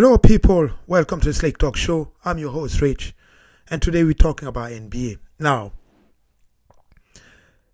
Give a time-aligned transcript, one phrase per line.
[0.00, 0.70] Hello, people.
[0.86, 2.12] Welcome to the Slake Talk Show.
[2.24, 3.16] I'm your host, Rich,
[3.68, 5.18] and today we're talking about NBA.
[5.40, 5.72] Now,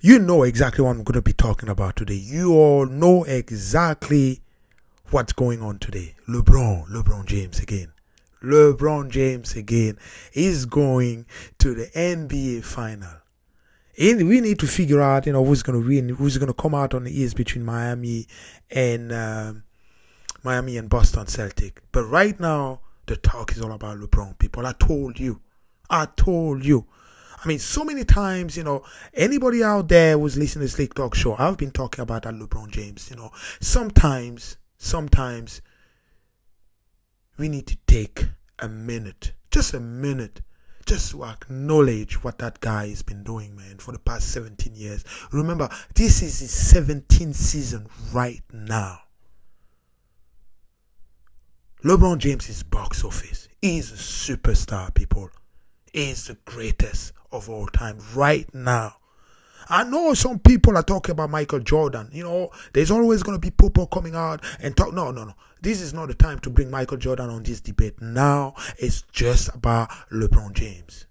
[0.01, 2.15] you know exactly what I'm going to be talking about today.
[2.15, 4.41] You all know exactly
[5.11, 6.15] what's going on today.
[6.27, 7.92] LeBron, LeBron James again.
[8.43, 9.99] LeBron James again
[10.33, 11.27] is going
[11.59, 13.21] to the NBA final.
[14.01, 16.55] And we need to figure out, you know, who's going to win, who's going to
[16.55, 18.27] come out on the East between Miami
[18.70, 19.65] and um,
[20.45, 21.83] Miami and Boston Celtic.
[21.91, 24.39] But right now, the talk is all about LeBron.
[24.39, 25.41] People, I told you,
[25.89, 26.87] I told you.
[27.43, 31.15] I mean, so many times, you know, anybody out there who's listening to Slake Talk
[31.15, 33.11] Show, I've been talking about that LeBron James.
[33.11, 33.30] You know,
[33.61, 35.61] sometimes, sometimes
[37.39, 38.27] we need to take
[38.59, 40.42] a minute, just a minute,
[40.87, 45.05] just to acknowledge what that guy has been doing, man, for the past 17 years.
[45.33, 49.01] Remember, this is his 17th season right now.
[51.84, 53.47] LeBron James is box office.
[53.61, 55.29] He's a superstar, people.
[55.92, 58.97] He's the greatest of all time right now.
[59.69, 62.09] I know some people are talking about Michael Jordan.
[62.11, 64.94] You know, there's always going to be people coming out and talk.
[64.94, 65.34] No, no, no.
[65.61, 68.00] This is not the time to bring Michael Jordan on this debate.
[68.00, 71.05] Now it's just about LeBron James.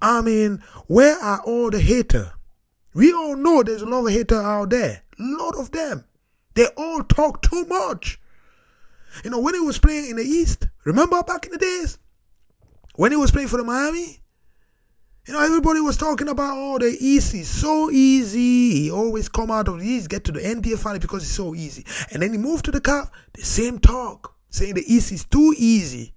[0.00, 2.26] I mean, where are all the haters?
[2.92, 5.04] We all know there's a lot of haters out there.
[5.16, 6.06] A lot of them.
[6.54, 8.18] They all talk too much.
[9.24, 11.98] You know, when he was playing in the East, remember back in the days?
[12.96, 14.22] When he was playing for the Miami?
[15.26, 18.80] You know, everybody was talking about, oh, the East is so easy.
[18.80, 21.54] He always come out of the East, get to the NBA final because it's so
[21.54, 21.86] easy.
[22.10, 25.54] And then he moved to the Cavs, the same talk, saying the East is too
[25.56, 26.12] easy.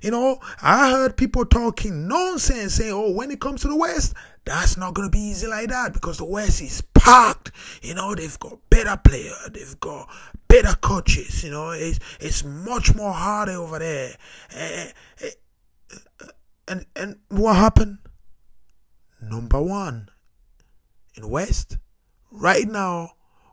[0.00, 4.14] You know, I heard people talking nonsense, saying, oh, when it comes to the West,
[4.44, 7.50] that's not going to be easy like that because the West is packed.
[7.82, 10.08] You know, they've got better players, they've got
[10.48, 11.42] better coaches.
[11.42, 14.14] You know, it's, it's much more harder over there.
[14.56, 14.92] And,
[16.68, 17.98] and, and what happened?
[19.20, 20.08] Number one
[21.14, 21.78] in West,
[22.30, 23.12] right now,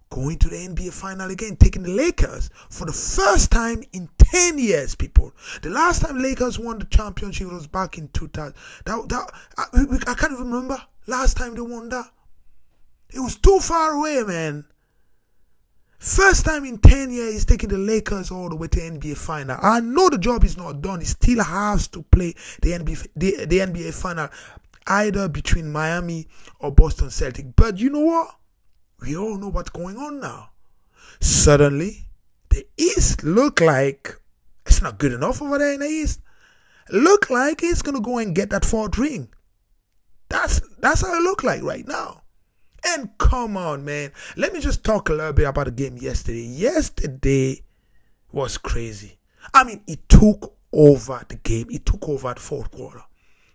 [0.09, 4.57] going to the NBA final again, taking the Lakers for the first time in 10
[4.57, 5.31] years, people.
[5.61, 8.55] The last time Lakers won the championship was back in 2000.
[8.85, 12.09] That, that, I, I can't even remember last time they won that.
[13.13, 14.65] It was too far away, man.
[15.97, 19.57] First time in 10 years, he's taking the Lakers all the way to NBA final.
[19.61, 21.01] I know the job is not done.
[21.01, 24.29] He still has to play the NBA, the, the NBA final
[24.87, 26.27] either between Miami
[26.59, 27.55] or Boston Celtic.
[27.55, 28.35] But you know what?
[29.01, 30.51] We all know what's going on now.
[31.19, 32.05] Suddenly,
[32.49, 34.15] the East look like
[34.65, 36.21] it's not good enough over there in the East.
[36.89, 39.29] Look like it's gonna go and get that fourth ring.
[40.29, 42.23] That's that's how it look like right now.
[42.85, 44.11] And come on, man.
[44.35, 46.45] Let me just talk a little bit about the game yesterday.
[46.45, 47.61] Yesterday
[48.31, 49.17] was crazy.
[49.53, 51.67] I mean, it took over the game.
[51.69, 53.03] It took over the fourth quarter.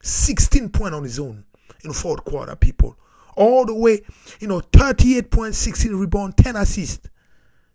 [0.02, 1.44] 16 point on his own
[1.82, 2.96] in fourth quarter, people.
[3.36, 4.02] All the way,
[4.40, 7.08] you know, 38 points, 16 rebound, 10 assists.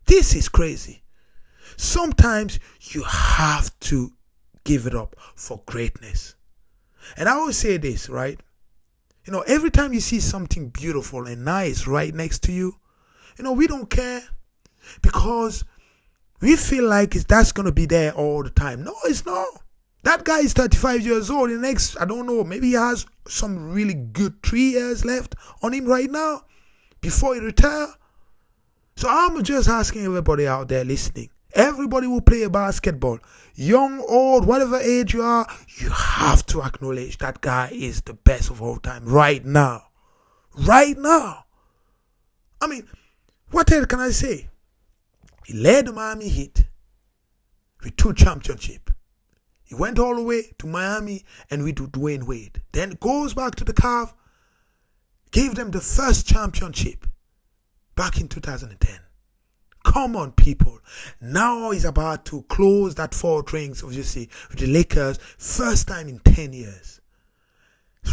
[0.06, 1.04] This is crazy.
[1.76, 4.12] Sometimes you have to
[4.64, 6.36] give it up for greatness.
[7.18, 8.40] And I always say this, right?
[9.26, 12.76] You know, every time you see something beautiful and nice right next to you,
[13.38, 14.22] you know, we don't care
[15.02, 15.64] because
[16.42, 18.84] we feel like that's going to be there all the time.
[18.84, 19.48] No, it's not.
[20.04, 21.50] That guy is 35 years old.
[21.50, 25.74] The next, I don't know, maybe he has some really good three years left on
[25.74, 26.44] him right now
[27.02, 27.88] before he retire.
[28.96, 31.30] So I'm just asking everybody out there listening.
[31.54, 33.20] Everybody will play basketball.
[33.60, 35.46] Young, old, whatever age you are,
[35.80, 39.84] you have to acknowledge that guy is the best of all time right now.
[40.56, 41.44] Right now.
[42.62, 42.88] I mean,
[43.52, 44.48] what else can I say?
[45.46, 46.68] He led the Miami Heat
[47.84, 48.94] with two championships.
[49.66, 52.62] He went all the way to Miami and with Dwyane Wade.
[52.72, 54.14] Then goes back to the Cavs,
[55.32, 57.06] gave them the first championship
[57.98, 59.00] back in 2010.
[59.84, 60.80] Come on, people.
[61.22, 66.20] Now he's about to close that four rings, obviously, with the Lakers, first time in
[66.20, 67.02] 10 years.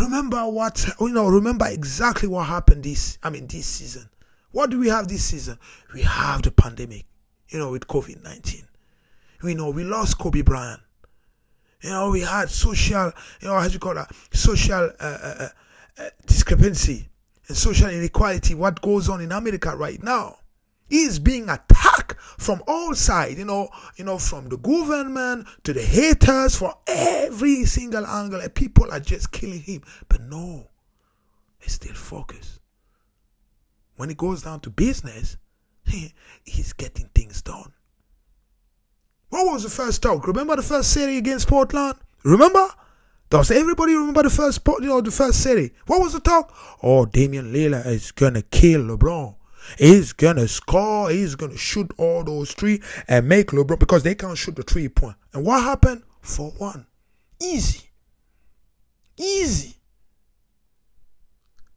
[0.00, 4.08] Remember what, you know, remember exactly what happened this, I mean, this season.
[4.52, 5.58] What do we have this season?
[5.92, 7.06] We have the pandemic,
[7.48, 8.62] you know, with COVID 19.
[9.42, 10.80] We know we lost Kobe Bryant.
[11.82, 14.10] You know, we had social, you know, how do you call that?
[14.32, 15.48] Social uh, uh,
[15.98, 17.08] uh, discrepancy
[17.48, 18.54] and social inequality.
[18.54, 20.38] What goes on in America right now
[20.90, 23.38] is being attacked from all sides.
[23.38, 28.40] You know, you know, from the government to the haters, for every single angle.
[28.40, 30.68] And people are just killing him, but no,
[31.58, 32.60] he's still focused.
[33.96, 35.36] When it goes down to business,
[36.44, 37.72] he's getting things done.
[39.30, 40.26] What was the first talk?
[40.26, 41.96] Remember the first series against Portland?
[42.24, 42.68] Remember?
[43.28, 45.70] Does everybody remember the first, you know, the first series?
[45.86, 46.54] What was the talk?
[46.82, 49.34] Oh, Damian Lillard is gonna kill LeBron.
[49.78, 51.10] He's gonna score.
[51.10, 54.88] He's gonna shoot all those three and make LeBron because they can't shoot the three
[54.88, 55.16] point.
[55.32, 56.02] And what happened?
[56.20, 56.86] For one,
[57.40, 57.90] easy,
[59.16, 59.76] easy.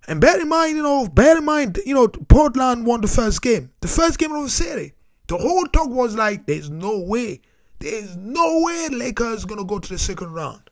[0.07, 3.43] And bear in mind, you know, bear in mind, you know, Portland won the first
[3.43, 4.93] game, the first game of the series.
[5.27, 7.41] The whole talk was like, there's no way,
[7.77, 10.69] there's no way Lakers gonna go to the second round.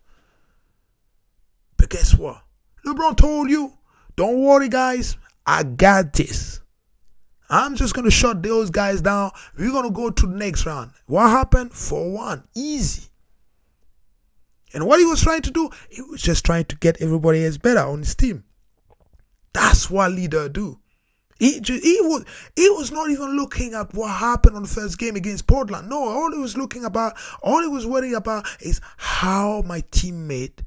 [1.78, 2.42] But guess what?
[2.84, 3.74] LeBron told you,
[4.16, 6.62] don't worry, guys, I got this.
[7.50, 9.32] I'm just gonna shut those guys down.
[9.58, 10.92] We're gonna go to the next round.
[11.06, 11.74] What happened?
[11.74, 13.04] For one, easy.
[14.74, 17.58] And what he was trying to do, he was just trying to get everybody else
[17.58, 18.44] better on his team.
[19.54, 20.80] That's what leader do.
[21.40, 24.98] He, just, he was he was not even looking at what happened on the first
[24.98, 25.88] game against Portland.
[25.90, 30.64] No, all he was looking about, all he was worrying about is how my teammate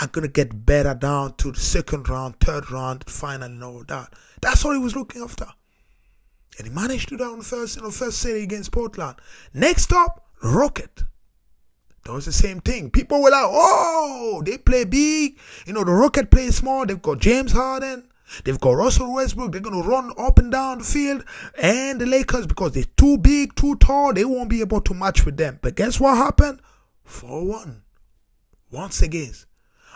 [0.00, 4.12] are gonna get better down to the second round, third round, final, and all that.
[4.40, 5.46] That's all he was looking after.
[6.58, 9.16] And he managed to do that on the first, in the first series against Portland.
[9.54, 11.04] Next up, Rocket.
[12.04, 12.90] That was the same thing.
[12.90, 15.38] People were like, oh, they play big.
[15.66, 16.84] You know, the Rocket play small.
[16.84, 18.08] They've got James Harden.
[18.44, 19.52] They've got Russell Westbrook.
[19.52, 21.24] They're going to run up and down the field.
[21.60, 25.24] And the Lakers, because they're too big, too tall, they won't be able to match
[25.24, 25.58] with them.
[25.62, 26.60] But guess what happened?
[27.04, 27.82] 4 1.
[28.70, 29.32] Once again.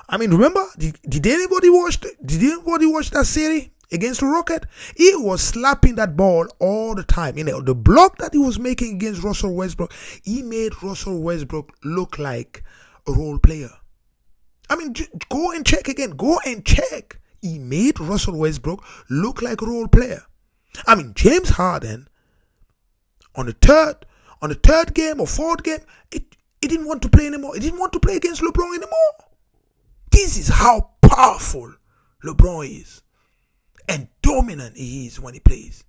[0.08, 3.68] I mean, remember, did, did anybody watch the, did anybody watch that series?
[3.92, 4.66] Against Rocket,
[4.96, 7.38] he was slapping that ball all the time.
[7.38, 9.92] You know, the block that he was making against Russell Westbrook,
[10.22, 12.64] he made Russell Westbrook look like
[13.06, 13.70] a role player.
[14.70, 14.94] I mean,
[15.28, 16.10] go and check again.
[16.10, 17.20] Go and check.
[17.42, 20.22] He made Russell Westbrook look like a role player.
[20.86, 22.08] I mean, James Harden
[23.34, 24.06] on the third,
[24.40, 25.80] on the third game or fourth game,
[26.10, 26.24] it,
[26.60, 27.54] he didn't want to play anymore.
[27.54, 29.12] He didn't want to play against LeBron anymore.
[30.10, 31.74] This is how powerful
[32.24, 33.01] LeBron is
[33.88, 35.84] and dominant he is when he plays.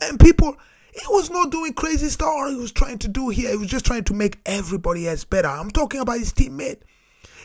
[0.00, 0.56] And people,
[0.92, 3.50] he was not doing crazy stuff he was trying to do here.
[3.50, 5.48] He was just trying to make everybody else better.
[5.48, 6.82] I'm talking about his teammate.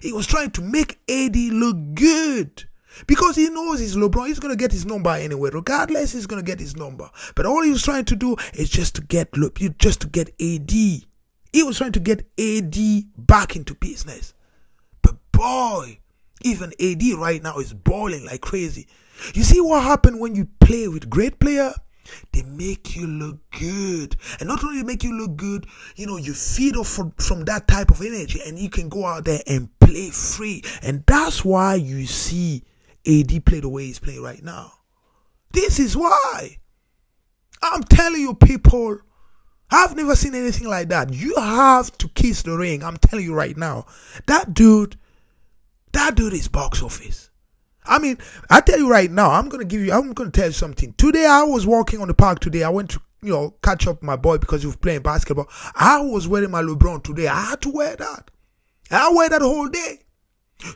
[0.02, 2.66] He was trying to make AD look good.
[3.06, 5.52] Because he knows he's LeBron, he's gonna get his number anyway.
[5.54, 7.10] Regardless, he's gonna get his number.
[7.36, 10.30] But all he was trying to do is just to get look, just to get
[10.42, 10.72] AD.
[10.72, 12.78] He was trying to get AD
[13.18, 14.34] back into business.
[15.02, 16.00] But boy,
[16.42, 18.88] even AD right now is balling like crazy.
[19.34, 21.74] You see what happened when you play with great player?
[22.31, 24.16] They make you look good.
[24.40, 27.68] And not only make you look good, you know, you feed off from, from that
[27.68, 30.64] type of energy and you can go out there and play free.
[30.81, 32.64] And that's why you see
[33.06, 34.72] AD play the way he's playing right now.
[35.52, 36.58] This is why.
[37.62, 39.00] I'm telling you, people,
[39.72, 41.13] I've never seen anything like that.
[41.13, 42.84] You have to kiss the ring.
[42.84, 43.86] I'm telling you right now.
[44.28, 44.98] That dude,
[45.94, 47.26] that dude is box office.
[47.88, 48.18] I mean,
[48.50, 50.94] I tell you right now, I'm gonna give you, I'm gonna tell you something.
[50.94, 52.63] Today, I was walking on the park today.
[52.63, 55.48] I went to, you know, catch up my boy because he was playing basketball.
[55.75, 57.28] I was wearing my LeBron today.
[57.28, 58.31] I had to wear that.
[58.92, 60.00] I wear that whole day.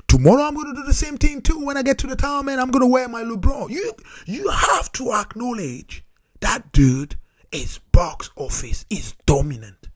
[0.08, 1.66] Tomorrow, I'm gonna do the same thing too.
[1.66, 3.70] When I get to the town, man, I'm gonna wear my LeBron.
[3.70, 3.94] You,
[4.26, 6.04] you have to acknowledge
[6.40, 7.16] that dude
[7.52, 9.90] is box office, is dominant.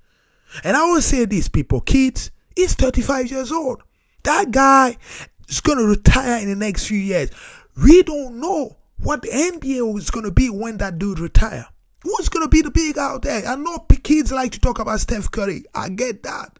[0.63, 3.84] And I always say this, people, kids, he's 35 years old.
[4.24, 4.98] That guy
[5.47, 7.29] is going to retire in the next few years.
[7.81, 11.67] We don't know what the NBA is going to be when that dude retire.
[12.03, 13.45] Who's going to be the big out there?
[13.45, 15.65] I know kids like to talk about Steph Curry.
[15.73, 16.59] I get that.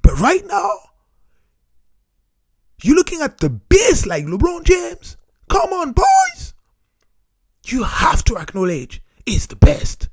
[0.00, 0.70] But right now,
[2.82, 5.16] you're looking at the best like LeBron James.
[5.48, 6.54] Come on, boys.
[7.66, 10.08] You have to acknowledge he's the best.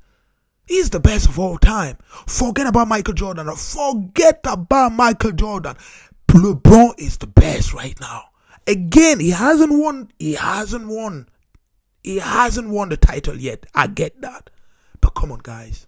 [0.66, 1.98] He's the best of all time.
[2.26, 3.54] Forget about Michael Jordan.
[3.56, 5.76] Forget about Michael Jordan.
[6.32, 8.24] LeBron is the best right now.
[8.66, 10.10] Again, he hasn't won.
[10.18, 11.28] He hasn't won.
[12.02, 13.66] He hasn't won the title yet.
[13.74, 14.50] I get that.
[15.00, 15.86] But come on, guys.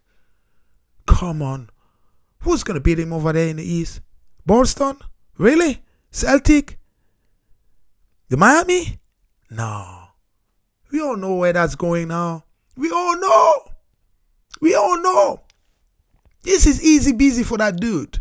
[1.06, 1.70] Come on.
[2.40, 4.00] Who's going to beat him over there in the East?
[4.44, 4.98] Boston?
[5.38, 5.82] Really?
[6.10, 6.78] Celtic?
[8.28, 9.00] The Miami?
[9.50, 10.08] No.
[10.90, 12.44] We all know where that's going now.
[12.76, 13.54] We all know.
[14.60, 15.40] We all know.
[16.42, 18.18] This is easy busy for that dude.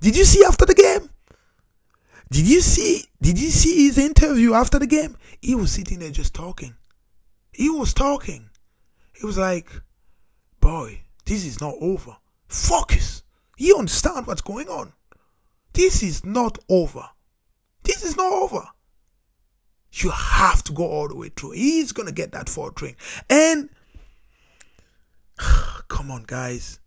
[0.00, 0.81] Did you see after the game?
[2.32, 3.04] Did you see?
[3.20, 5.18] Did you see his interview after the game?
[5.42, 6.74] He was sitting there just talking.
[7.52, 8.48] He was talking.
[9.12, 9.68] He was like,
[10.58, 12.16] "Boy, this is not over.
[12.48, 13.22] Focus.
[13.58, 14.94] You understand what's going on?
[15.74, 17.06] This is not over.
[17.82, 18.66] This is not over.
[19.92, 21.50] You have to go all the way through.
[21.50, 22.96] He's gonna get that fourth ring.
[23.28, 23.68] And
[25.88, 26.80] come on, guys.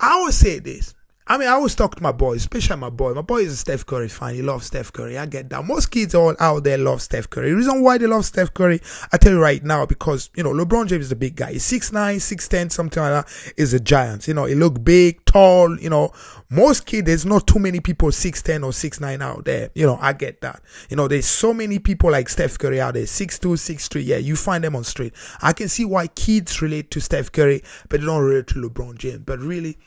[0.00, 0.94] I always say this.
[1.30, 3.14] I mean, I always talk to my boys, especially my boy.
[3.14, 4.34] My boy is a Steph Curry fan.
[4.34, 5.16] He loves Steph Curry.
[5.16, 5.64] I get that.
[5.64, 7.50] Most kids all out there love Steph Curry.
[7.50, 8.80] The reason why they love Steph Curry,
[9.12, 11.52] I tell you right now, because, you know, LeBron James is a big guy.
[11.52, 13.54] He's 6'9", 6'10", something like that.
[13.56, 14.26] Is a giant.
[14.26, 16.12] You know, he look big, tall, you know.
[16.48, 19.70] Most kids, there's not too many people 6'10 or 6'9 out there.
[19.76, 20.60] You know, I get that.
[20.88, 24.04] You know, there's so many people like Steph Curry out there, 6'2", 6'3".
[24.04, 25.14] Yeah, you find them on street.
[25.40, 28.98] I can see why kids relate to Steph Curry, but they don't relate to LeBron
[28.98, 29.22] James.
[29.24, 29.78] But really,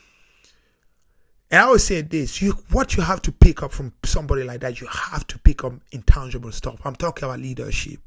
[1.50, 4.60] and I always say this: you what you have to pick up from somebody like
[4.60, 6.80] that, you have to pick up intangible stuff.
[6.84, 8.00] I'm talking about leadership.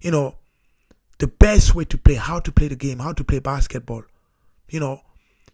[0.00, 0.36] You know,
[1.18, 4.04] the best way to play, how to play the game, how to play basketball.
[4.68, 5.00] You know,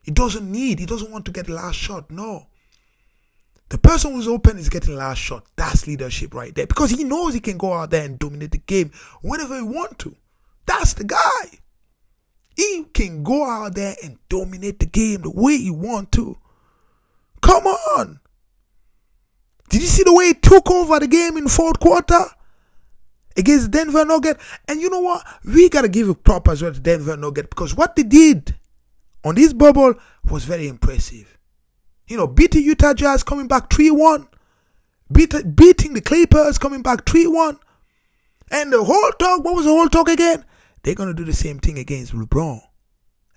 [0.02, 2.11] he doesn't need, he doesn't want to get the last shot.
[2.11, 2.47] No.
[3.69, 5.47] The person who's open is getting last shot.
[5.54, 6.66] That's leadership right there.
[6.66, 8.90] Because he knows he can go out there and dominate the game
[9.23, 10.16] whenever he want to.
[10.66, 11.59] That's the guy.
[12.57, 16.37] He can go out there and dominate the game the way he want to.
[17.40, 18.20] Come on.
[19.68, 22.25] Did you see the way he took over the game in fourth quarter
[23.37, 24.38] against Denver Nugget?
[24.66, 25.25] And you know what?
[25.44, 28.56] We gotta give a prop as well to Denver Nugget because what they did
[29.25, 29.94] on this bubble
[30.28, 31.38] was very impressive.
[32.09, 34.26] You know, beating Utah Jazz coming back 3-1.
[35.12, 37.59] Beat, beating the Clippers coming back 3-1.
[38.50, 40.44] And the whole talk, what was the whole talk again?
[40.82, 42.61] They're gonna do the same thing against LeBron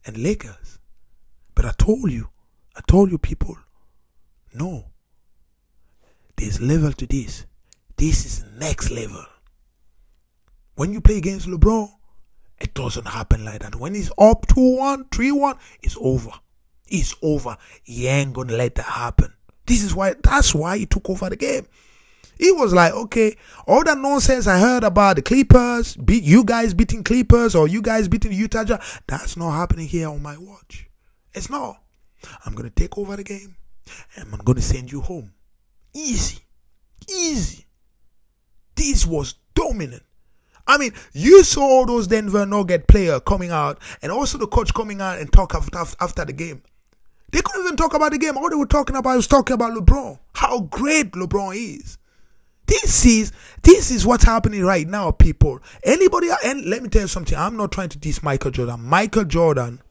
[0.06, 0.80] and Lakers.
[1.54, 2.30] But I told you,
[2.76, 3.58] I told you people,
[4.54, 4.86] no.
[6.36, 7.46] There's level to this.
[7.98, 9.26] This is next level.
[10.76, 11.90] When you play against LeBron,
[12.60, 13.76] it doesn't happen like that.
[13.76, 16.32] When he's up 2 1, 3 1, it's over.
[16.88, 17.58] It's over.
[17.84, 19.34] He ain't gonna let that happen.
[19.66, 21.68] This is why, that's why he took over the game.
[22.38, 26.74] He was like, okay, all that nonsense I heard about the Clippers, beat you guys
[26.74, 28.64] beating Clippers or you guys beating Utah
[29.08, 30.90] that's not happening here on my watch.
[31.34, 31.82] It's not.
[32.46, 33.56] I'm gonna take over the game
[34.18, 35.32] Um, I'm going to send you home.
[35.94, 36.40] Easy.
[37.10, 37.66] Easy.
[38.76, 40.04] This was dominant.
[40.66, 45.02] I mean, you saw those Denver Nugget player coming out and also the coach coming
[45.02, 46.64] out and talk after, after the game.
[47.32, 48.38] They couldn't even talk about the game.
[48.38, 50.20] All they were talking about was talking about LeBron.
[50.36, 51.98] How great LeBron is.
[52.66, 55.60] This is this is what's happening right now, people.
[55.84, 57.38] Anybody and let me tell you something.
[57.38, 58.82] I'm not trying to diss Michael Jordan.
[58.84, 59.82] Michael Jordan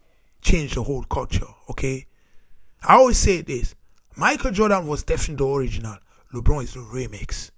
[0.40, 1.46] changed the whole culture.
[1.68, 2.06] Okay,
[2.82, 3.74] I always say this.
[4.16, 5.96] Michael Jordan was definitely the original.
[6.34, 7.50] LeBron is the remix.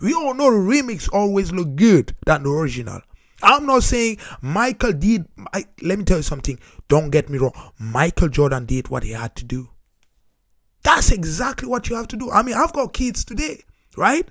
[0.00, 3.00] We all know the remix always look good than the original.
[3.42, 5.26] I'm not saying Michael did.
[5.52, 6.58] I, let me tell you something.
[6.88, 7.52] Don't get me wrong.
[7.78, 9.68] Michael Jordan did what he had to do.
[10.82, 12.30] That's exactly what you have to do.
[12.30, 13.62] I mean, I've got kids today,
[13.96, 14.26] right?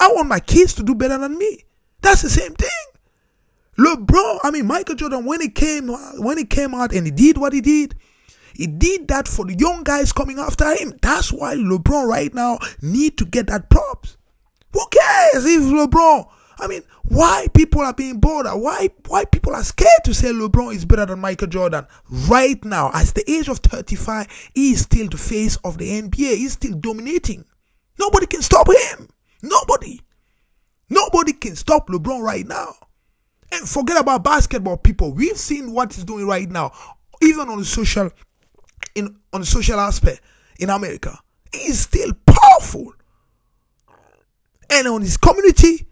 [0.00, 1.64] I want my kids to do better than me.
[2.00, 2.68] That's the same thing.
[3.78, 7.38] LeBron, I mean, Michael Jordan, when he came, when he came out and he did
[7.38, 7.94] what he did,
[8.58, 10.98] he did that for the young guys coming after him.
[11.00, 14.16] That's why LeBron right now need to get that props.
[14.72, 16.28] Who cares if LeBron?
[16.58, 18.60] I mean, why people are being bothered?
[18.60, 21.86] Why why people are scared to say LeBron is better than Michael Jordan?
[22.10, 26.36] Right now, at the age of 35, he is still the face of the NBA.
[26.36, 27.44] He's still dominating.
[27.96, 29.08] Nobody can stop him.
[29.40, 30.00] Nobody.
[30.90, 32.74] Nobody can stop LeBron right now.
[33.52, 35.12] And forget about basketball, people.
[35.12, 36.72] We've seen what he's doing right now,
[37.22, 38.10] even on social
[38.98, 40.20] in on social aspect
[40.58, 41.18] in America,
[41.52, 42.92] is still powerful.
[44.70, 45.86] And on his community,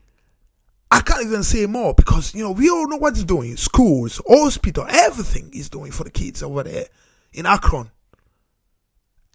[0.90, 3.56] I can't even say more because you know we all know what he's doing.
[3.56, 6.86] Schools, hospital, everything he's doing for the kids over there
[7.32, 7.90] in Akron,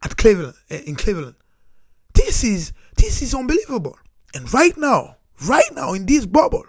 [0.03, 1.35] at Cleveland, eh, in Cleveland.
[2.13, 3.97] This is this is unbelievable.
[4.33, 6.65] And right now, right now in this bubble,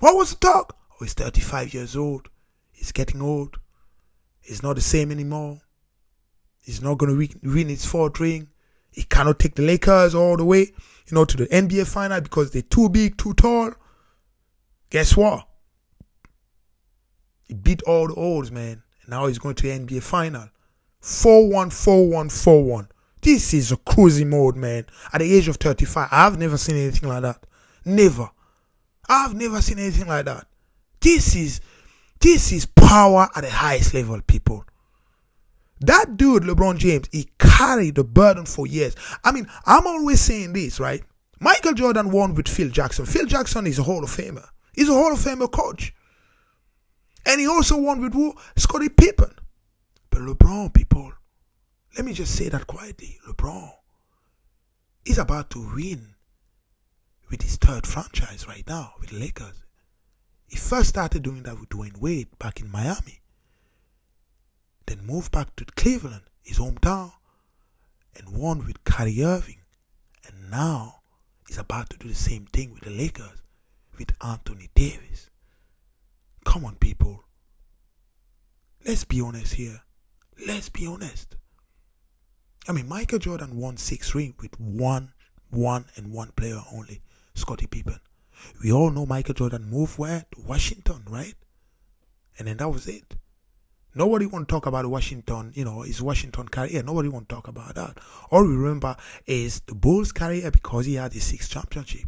[0.00, 0.76] what was the talk?
[0.92, 2.28] Oh, he's 35 years old.
[2.72, 3.58] He's getting old.
[4.40, 5.60] He's not the same anymore.
[6.66, 8.48] He's not going to win his fourth ring.
[8.90, 12.50] He cannot take the Lakers all the way, you know, to the NBA final because
[12.50, 13.72] they're too big, too tall.
[14.90, 15.46] Guess what?
[17.44, 18.82] He beat all the odds, man.
[19.02, 20.48] And now he's going to the NBA final.
[21.00, 22.88] 4 1, 4 1, 4 1.
[23.22, 24.86] This is a cruising mode, man.
[25.12, 27.46] At the age of 35, I've never seen anything like that.
[27.84, 28.28] Never.
[29.08, 30.48] I've never seen anything like that.
[31.00, 31.60] This is
[32.18, 34.64] this is power at the highest level, people.
[35.80, 38.94] That dude, LeBron James, he carried the burden for years.
[39.24, 41.02] I mean, I'm always saying this, right?
[41.38, 43.04] Michael Jordan won with Phil Jackson.
[43.04, 44.48] Phil Jackson is a Hall of Famer.
[44.72, 45.94] He's a Hall of Famer coach.
[47.26, 48.34] And he also won with who?
[48.56, 49.34] Scottie Pippen.
[50.10, 51.12] But LeBron, people,
[51.96, 53.18] let me just say that quietly.
[53.28, 53.70] LeBron
[55.04, 56.14] is about to win
[57.30, 59.62] with his third franchise right now with Lakers.
[60.46, 63.20] He first started doing that with Dwyane Wade back in Miami.
[64.86, 67.12] Then moved back to Cleveland, his hometown,
[68.16, 69.62] and won with Kyrie Irving.
[70.26, 71.00] And now
[71.46, 73.42] he's about to do the same thing with the Lakers
[73.98, 75.30] with Anthony Davis.
[76.44, 77.24] Come on, people.
[78.86, 79.82] Let's be honest here.
[80.46, 81.36] Let's be honest.
[82.68, 85.12] I mean, Michael Jordan won six rings with one,
[85.50, 87.00] one, and one player only,
[87.34, 88.00] Scottie Pippen.
[88.62, 90.26] We all know Michael Jordan moved where?
[90.32, 91.34] To Washington, right?
[92.38, 93.16] And then that was it.
[93.96, 96.82] Nobody want to talk about Washington, you know, his Washington career.
[96.82, 97.96] Nobody want to talk about that.
[98.30, 102.06] All we remember is the Bulls career because he had his sixth championship.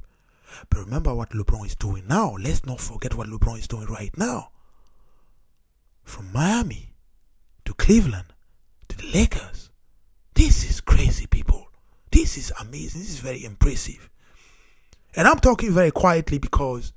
[0.68, 2.37] But remember what LeBron is doing now.
[2.38, 4.50] Let's not forget what LeBron is doing right now.
[6.04, 6.92] From Miami
[7.64, 8.35] to Cleveland
[8.88, 9.71] to the Lakers.
[10.35, 11.68] This is crazy, people.
[12.11, 13.00] This is amazing.
[13.00, 14.11] This is very impressive.
[15.16, 16.92] And I'm talking very quietly because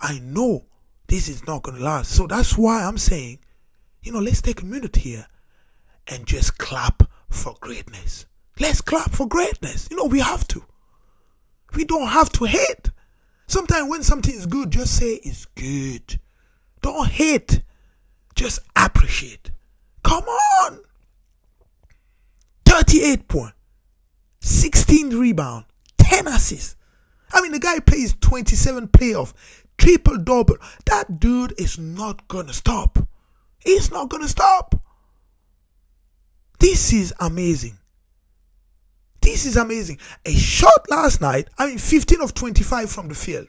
[0.00, 0.64] I know
[1.06, 2.12] this is not going to last.
[2.12, 3.40] So that's why I'm saying,
[4.02, 5.26] you know, let's take a minute here
[6.06, 8.26] and just clap for greatness.
[8.58, 9.88] Let's clap for greatness.
[9.90, 10.64] You know, we have to.
[11.74, 12.90] We don't have to hate.
[13.46, 16.20] Sometimes when something is good, just say it's good.
[16.82, 17.62] Don't hate.
[18.34, 19.50] Just appreciate.
[20.02, 20.80] Come on.
[22.64, 23.54] 38 point,
[24.40, 25.64] 16 rebound,
[25.98, 26.76] 10 assists.
[27.32, 29.32] I mean, the guy plays 27 playoff,
[29.76, 30.56] triple double.
[30.86, 32.98] That dude is not gonna stop.
[33.64, 34.74] He's not gonna stop.
[36.58, 37.78] This is amazing.
[39.22, 39.98] This is amazing.
[40.24, 43.48] A shot last night, I mean, 15 of 25 from the field.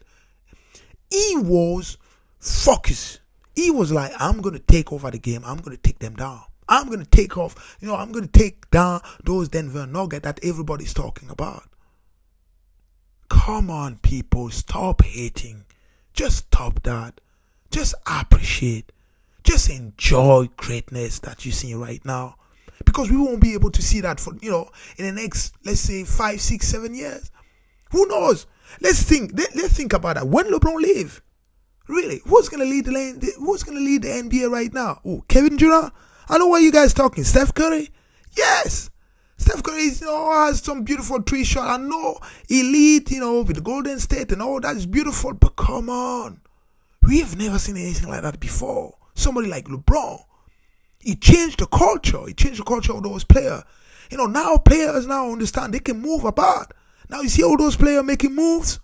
[1.09, 1.97] He was
[2.39, 3.19] focused.
[3.55, 5.43] He was like, I'm going to take over the game.
[5.45, 6.41] I'm going to take them down.
[6.69, 7.77] I'm going to take off.
[7.81, 11.63] You know, I'm going to take down those Denver Nuggets that everybody's talking about.
[13.29, 14.49] Come on, people.
[14.49, 15.65] Stop hating.
[16.13, 17.19] Just stop that.
[17.71, 18.91] Just appreciate.
[19.43, 22.35] Just enjoy greatness that you see right now.
[22.85, 25.79] Because we won't be able to see that for you know in the next let's
[25.79, 27.31] say five six seven years.
[27.91, 28.47] Who knows?
[28.81, 30.27] Let's think let, us think about that.
[30.27, 31.21] When lebron leave
[31.87, 35.01] really who's gonna lead the who's gonna lead the nba right now?
[35.05, 35.93] Oh kevin durant?
[36.29, 37.23] I know why you guys talking.
[37.23, 37.89] Steph curry?
[38.35, 38.89] Yes!
[39.41, 41.67] Steph Curry you oh, know, has some beautiful three shot.
[41.67, 45.89] I know elite, you know, with Golden State and all that is beautiful, but come
[45.89, 46.41] on.
[47.01, 48.93] We've never seen anything like that before.
[49.13, 50.23] Somebody like LeBron
[51.01, 52.25] he changed the culture.
[52.27, 53.63] He changed the culture of those players.
[54.09, 56.73] You know, now players now understand they can move about.
[57.09, 58.79] Now you see all those players making moves.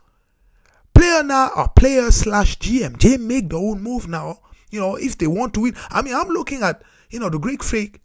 [0.93, 2.99] Player now are player slash GM.
[2.99, 4.39] They make their own move now.
[4.71, 5.75] You know, if they want to win.
[5.89, 8.01] I mean, I'm looking at, you know, the Greek freak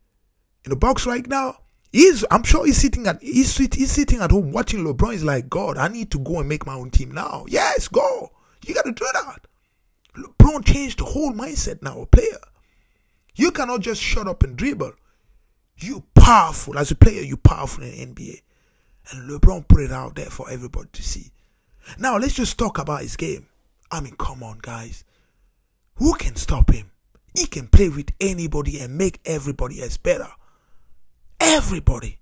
[0.65, 1.57] in the box right now.
[1.91, 5.13] He's, I'm sure he's sitting at, he's, he's sitting at home watching LeBron.
[5.13, 7.45] He's like, God, I need to go and make my own team now.
[7.49, 8.31] Yes, go.
[8.67, 9.47] You got to do that.
[10.17, 12.39] LeBron changed the whole mindset now, a player.
[13.35, 14.93] You cannot just shut up and dribble.
[15.79, 17.23] You powerful as a player.
[17.23, 18.43] You powerful in NBA,
[19.11, 21.33] and LeBron put it out there for everybody to see.
[21.99, 23.49] Now let's just talk about his game.
[23.91, 25.05] I mean, come on, guys.
[25.97, 26.91] Who can stop him?
[27.35, 30.29] He can play with anybody and make everybody else better.
[31.41, 32.19] Everybody.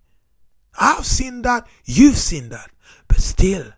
[0.78, 1.66] I've seen that.
[1.84, 2.70] You've seen that.
[3.08, 3.72] But still,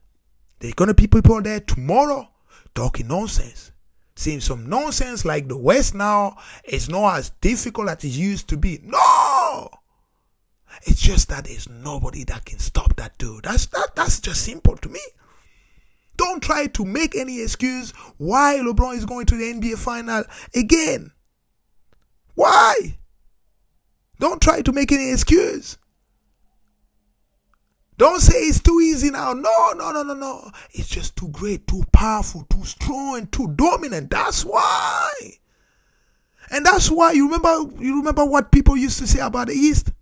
[0.59, 2.29] there's gonna be people there tomorrow
[2.75, 3.71] talking nonsense
[4.14, 8.57] saying some nonsense like the West now is not as difficult as it used to
[8.57, 8.81] be.
[8.83, 9.68] No!
[10.85, 13.44] It's just that there's nobody that can stop that dude.
[13.44, 15.01] That's that that's just simple to me.
[16.16, 21.11] Don't try to make any excuse why LeBron is going to the NBA final again.
[22.35, 22.98] Why?
[24.18, 25.79] Don't try to make any excuse.
[28.02, 29.32] Don't say it's too easy now.
[29.32, 30.50] No, no, no, no, no.
[30.72, 34.10] It's just too great, too powerful, too strong, and too dominant.
[34.10, 35.12] That's why.
[36.50, 39.92] And that's why you remember you remember what people used to say about the East?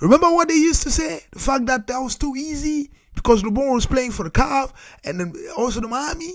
[0.00, 1.24] Remember what they used to say?
[1.32, 5.18] The fact that that was too easy because LeBron was playing for the Cavs and
[5.18, 6.34] then also the Miami.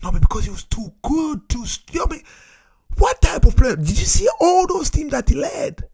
[0.00, 1.64] No, but because he was too good, too.
[2.08, 2.22] Mean,
[2.98, 3.74] what type of player?
[3.74, 5.88] Did you see all those teams that he led?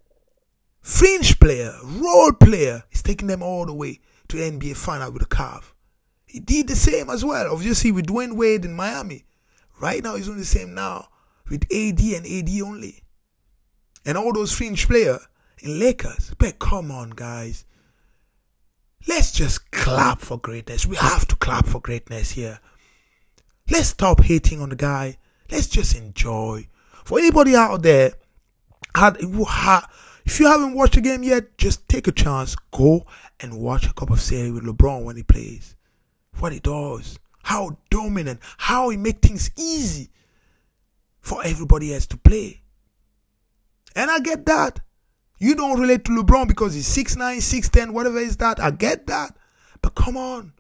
[0.83, 2.83] Fringe player, role player.
[2.91, 5.75] He's taking them all the way to the NBA final with a calf.
[6.27, 9.25] He did the same as well, obviously with Dwyane Wade in Miami.
[9.81, 11.09] Right now, he's doing the same now
[11.49, 13.03] with AD and AD only.
[14.05, 15.21] And all those fringe players
[15.61, 16.33] in Lakers.
[16.39, 17.65] But come on, guys.
[19.07, 20.87] Let's just clap for greatness.
[20.87, 22.61] We have to clap for greatness here.
[23.71, 25.19] Let's stop hating on the guy.
[25.51, 26.69] Let's just enjoy.
[27.05, 28.15] For anybody out there
[28.97, 29.83] who, had,
[30.25, 33.07] if you haven't watched the game yet, just take a chance, go
[33.41, 35.77] and watch a cup of series with LeBron when he plays.
[36.39, 40.11] What he does, how dominant, how he make things easy
[41.21, 42.63] for everybody else to play.
[43.95, 44.81] And I get that.
[45.39, 48.61] You don't relate to LeBron because he's 6'9, 6'10, whatever is that.
[48.61, 49.37] I get that.
[49.83, 50.53] But come on.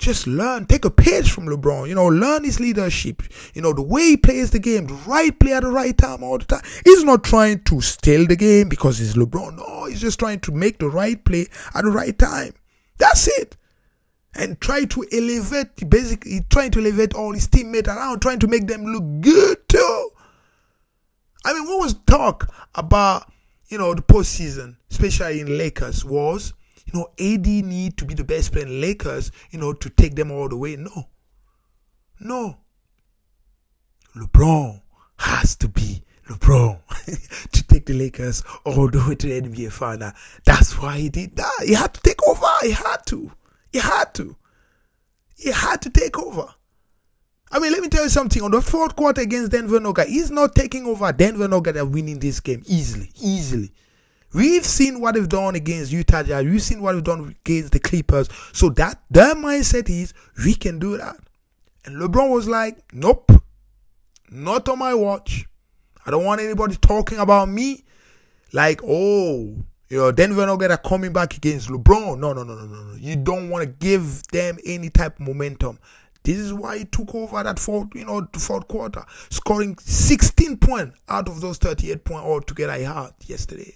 [0.00, 0.64] Just learn.
[0.64, 1.86] Take a page from LeBron.
[1.86, 3.22] You know, learn his leadership.
[3.52, 6.22] You know, the way he plays the game, the right play at the right time
[6.22, 6.62] all the time.
[6.86, 9.58] He's not trying to steal the game because he's LeBron.
[9.58, 12.54] No, he's just trying to make the right play at the right time.
[12.96, 13.58] That's it.
[14.34, 18.68] And try to elevate, basically, trying to elevate all his teammates around, trying to make
[18.68, 20.10] them look good too.
[21.44, 23.30] I mean, what was talk about,
[23.68, 26.54] you know, the postseason, especially in Lakers, was
[26.86, 30.14] you know, AD need to be the best player in Lakers, you know, to take
[30.14, 30.76] them all the way.
[30.76, 31.08] No.
[32.18, 32.58] No.
[34.16, 34.80] LeBron
[35.18, 36.78] has to be LeBron
[37.52, 40.12] to take the Lakers all the way to the NBA final.
[40.44, 41.64] That's why he did that.
[41.64, 42.46] He had to take over.
[42.62, 43.32] He had to.
[43.72, 44.36] He had to.
[45.36, 46.54] He had to take over.
[47.52, 48.42] I mean, let me tell you something.
[48.42, 51.12] On the fourth quarter against Denver Nuggets, he's not taking over.
[51.12, 53.72] Denver Nuggets are winning this game easily, easily.
[54.32, 56.44] We've seen what they've done against Utah Jazz.
[56.44, 58.28] We've seen what they've done against the Clippers.
[58.52, 60.14] So that their mindset is
[60.44, 61.16] we can do that.
[61.84, 63.32] And LeBron was like, nope,
[64.30, 65.46] not on my watch.
[66.06, 67.84] I don't want anybody talking about me
[68.52, 69.56] like, oh,
[69.88, 72.18] you know, Denver Nuggets are coming back against LeBron.
[72.18, 72.94] No, no, no, no, no, no.
[72.96, 75.78] You don't want to give them any type of momentum.
[76.22, 80.98] This is why he took over that fourth, you know, fourth quarter, scoring 16 points
[81.08, 83.74] out of those 38 points altogether he had yesterday.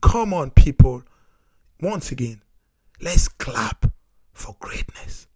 [0.00, 1.02] Come on, people.
[1.80, 2.42] Once again,
[3.00, 3.86] let's clap
[4.32, 5.26] for greatness.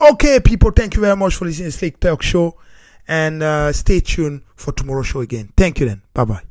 [0.00, 2.58] Okay, people, thank you very much for listening to Slick Talk Show.
[3.06, 5.52] And uh, stay tuned for tomorrow's show again.
[5.56, 6.02] Thank you then.
[6.14, 6.49] Bye bye.